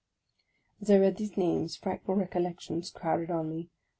As 0.81 0.89
I 0.89 0.97
read 0.97 1.17
these 1.17 1.37
names, 1.37 1.75
frightful 1.75 2.15
recollections 2.15 2.89
crowded 2.89 3.29
on 3.29 3.51
me. 3.51 3.69